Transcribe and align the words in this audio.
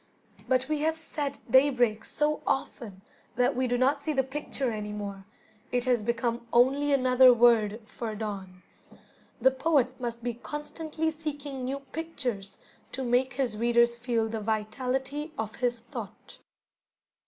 But 0.47 0.67
we 0.67 0.79
have 0.79 0.97
said 0.97 1.37
"daybreak" 1.47 2.03
so 2.05 2.41
often 2.47 3.03
that 3.35 3.55
we 3.55 3.67
do 3.67 3.77
not 3.77 4.01
see 4.01 4.13
the 4.13 4.23
picture 4.23 4.71
any 4.71 4.91
more, 4.91 5.27
it 5.71 5.85
has 5.85 6.01
become 6.01 6.47
only 6.51 6.91
another 6.91 7.31
word 7.31 7.79
for 7.85 8.15
dawn. 8.15 8.63
The 9.39 9.51
poet 9.51 9.99
must 10.01 10.23
be 10.23 10.33
constantly 10.33 11.11
seeking 11.11 11.63
new 11.63 11.81
pictures 11.81 12.57
to 12.93 13.03
make 13.03 13.33
his 13.33 13.55
readers 13.57 13.95
feel 13.95 14.27
the 14.27 14.39
vitality 14.41 15.33
of 15.37 15.57
his 15.57 15.81
thought. 15.81 16.39